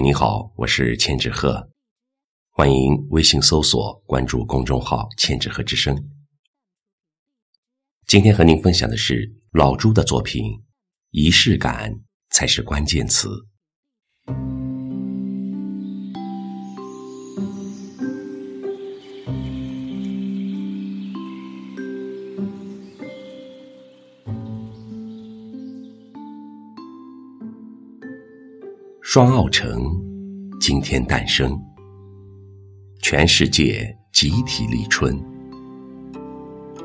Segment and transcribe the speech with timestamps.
[0.00, 1.70] 你好，我是千纸鹤，
[2.50, 6.10] 欢迎微信搜索关注公众号“千纸鹤之声”。
[8.06, 10.44] 今天和您分享的是老朱的作品
[11.10, 13.28] 《仪式感才是关键词》。
[29.08, 29.84] 双奥城
[30.60, 31.56] 今天诞生，
[33.00, 35.16] 全世界集体立春。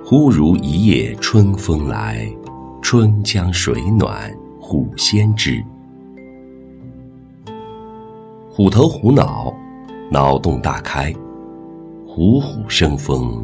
[0.05, 2.31] 忽如一夜春风来，
[2.79, 5.63] 春江水暖虎先知。
[8.51, 9.51] 虎头虎脑，
[10.11, 11.11] 脑洞大开，
[12.05, 13.43] 虎虎生风，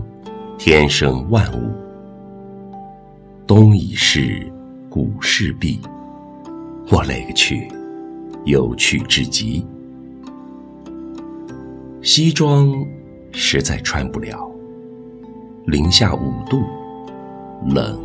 [0.56, 1.74] 天生万物。
[3.48, 4.48] 冬已逝，
[4.88, 5.82] 古事毕，
[6.92, 7.68] 我勒个去！
[8.48, 9.68] 有趣至极，
[12.02, 12.74] 西装
[13.34, 14.50] 实在穿不了，
[15.66, 16.62] 零下五度，
[17.68, 18.00] 冷；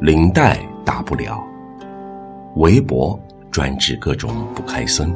[0.00, 1.44] 领带打不了，
[2.54, 3.18] 围脖
[3.50, 5.12] 专治各种不开森。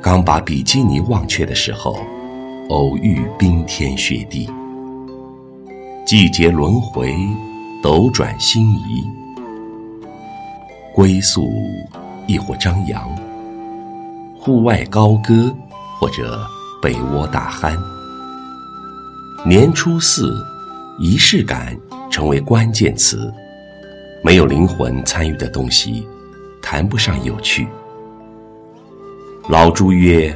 [0.00, 1.98] 刚把比基尼忘却的时候，
[2.70, 4.48] 偶遇冰天雪地，
[6.06, 7.14] 季节轮回，
[7.82, 9.04] 斗转星移。
[10.94, 11.50] 归宿
[12.28, 13.10] 亦或张扬，
[14.38, 15.52] 户外高歌
[15.98, 16.40] 或者
[16.80, 17.76] 被窝大酣。
[19.44, 20.32] 年初四，
[21.00, 21.76] 仪式感
[22.08, 23.28] 成为关键词。
[24.22, 26.06] 没有灵魂参与的东西，
[26.62, 27.66] 谈不上有趣。
[29.48, 30.34] 老朱曰：“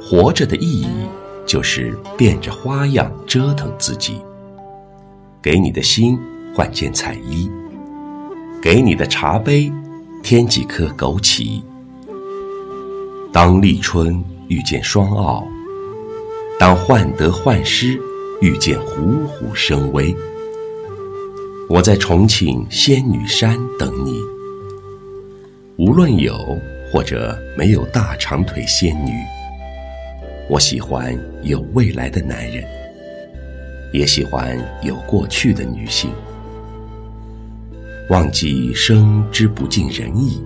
[0.00, 1.08] 活着的意义，
[1.44, 4.22] 就是变着花样折腾自己。
[5.42, 6.16] 给你的心
[6.54, 7.50] 换件彩衣。”
[8.62, 9.72] 给你的茶杯，
[10.22, 11.60] 添几颗枸杞。
[13.32, 15.44] 当立春遇见双奥，
[16.60, 18.00] 当患得患失
[18.40, 20.14] 遇见虎虎生威。
[21.68, 24.22] 我在重庆仙女山等你。
[25.76, 26.56] 无论有
[26.88, 29.10] 或者没有大长腿仙女，
[30.48, 32.64] 我喜欢有未来的男人，
[33.92, 36.12] 也喜欢有过去的女性。
[38.12, 40.38] 忘记生之不尽人意。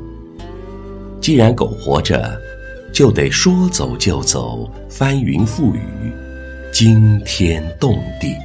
[1.21, 2.41] 既然苟活着，
[2.93, 5.81] 就得说走就走，翻云覆雨，
[6.73, 8.37] 惊天动地。